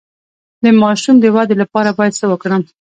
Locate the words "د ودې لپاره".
1.19-1.89